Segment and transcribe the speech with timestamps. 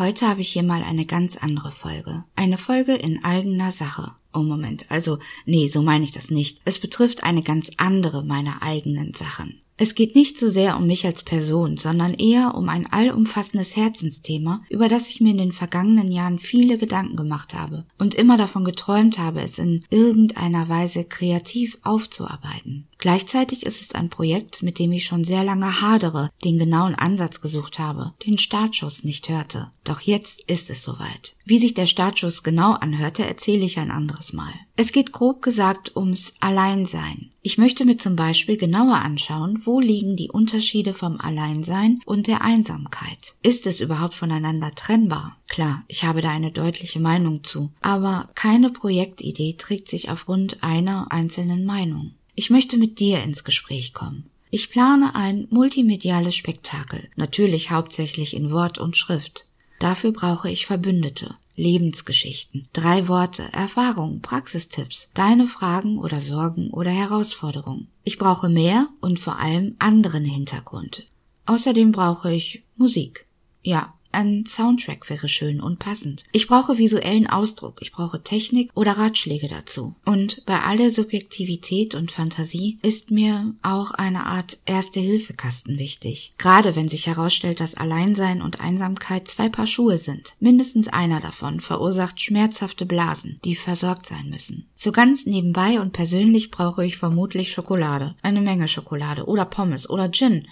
[0.00, 2.24] Heute habe ich hier mal eine ganz andere Folge.
[2.34, 4.12] Eine Folge in eigener Sache.
[4.32, 6.62] Oh Moment, also nee, so meine ich das nicht.
[6.64, 9.60] Es betrifft eine ganz andere meiner eigenen Sachen.
[9.82, 14.60] Es geht nicht so sehr um mich als Person, sondern eher um ein allumfassendes Herzensthema,
[14.68, 18.66] über das ich mir in den vergangenen Jahren viele Gedanken gemacht habe und immer davon
[18.66, 22.88] geträumt habe, es in irgendeiner Weise kreativ aufzuarbeiten.
[22.98, 27.40] Gleichzeitig ist es ein Projekt, mit dem ich schon sehr lange hadere, den genauen Ansatz
[27.40, 29.70] gesucht habe, den Startschuss nicht hörte.
[29.84, 31.34] Doch jetzt ist es soweit.
[31.46, 34.52] Wie sich der Startschuss genau anhörte, erzähle ich ein anderes Mal.
[34.76, 37.29] Es geht grob gesagt ums Alleinsein.
[37.42, 42.42] Ich möchte mir zum Beispiel genauer anschauen, wo liegen die Unterschiede vom Alleinsein und der
[42.42, 43.34] Einsamkeit.
[43.42, 45.38] Ist es überhaupt voneinander trennbar?
[45.48, 51.10] Klar, ich habe da eine deutliche Meinung zu, aber keine Projektidee trägt sich aufgrund einer
[51.10, 52.12] einzelnen Meinung.
[52.34, 54.28] Ich möchte mit dir ins Gespräch kommen.
[54.50, 59.46] Ich plane ein multimediales Spektakel, natürlich hauptsächlich in Wort und Schrift.
[59.78, 67.88] Dafür brauche ich Verbündete, Lebensgeschichten, drei Worte, Erfahrungen, Praxistipps, deine Fragen oder Sorgen oder Herausforderungen.
[68.02, 71.06] Ich brauche mehr und vor allem anderen Hintergrund.
[71.46, 73.26] Außerdem brauche ich Musik.
[73.62, 76.24] Ja, ein Soundtrack wäre schön und passend.
[76.32, 79.94] Ich brauche visuellen Ausdruck, ich brauche Technik oder Ratschläge dazu.
[80.04, 86.34] Und bei aller Subjektivität und Fantasie ist mir auch eine Art Erste-Hilfe-Kasten wichtig.
[86.38, 90.34] Gerade wenn sich herausstellt, dass Alleinsein und Einsamkeit zwei Paar Schuhe sind.
[90.40, 94.66] Mindestens einer davon verursacht schmerzhafte Blasen, die versorgt sein müssen.
[94.76, 98.14] So ganz nebenbei und persönlich brauche ich vermutlich Schokolade.
[98.22, 100.48] Eine Menge Schokolade oder Pommes oder Gin.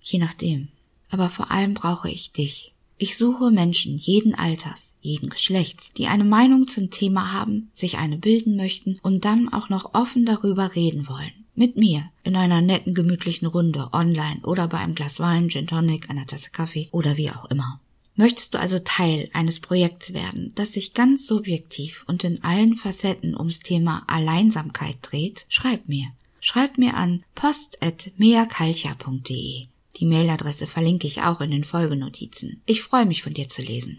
[0.00, 0.68] Je nachdem.
[1.10, 2.72] Aber vor allem brauche ich dich.
[3.00, 8.18] Ich suche Menschen jeden Alters, jeden Geschlechts, die eine Meinung zum Thema haben, sich eine
[8.18, 11.30] bilden möchten und dann auch noch offen darüber reden wollen.
[11.54, 16.10] Mit mir, in einer netten, gemütlichen Runde, online oder bei einem Glas Wein, Gin Tonic,
[16.10, 17.78] einer Tasse Kaffee oder wie auch immer.
[18.16, 23.36] Möchtest du also Teil eines Projekts werden, das sich ganz subjektiv und in allen Facetten
[23.36, 25.46] ums Thema Alleinsamkeit dreht?
[25.48, 26.08] Schreib mir.
[26.40, 29.68] Schreib mir an post.meakalcha.de.
[29.98, 32.62] Die Mailadresse verlinke ich auch in den Folgenotizen.
[32.66, 33.96] Ich freue mich von dir zu lesen.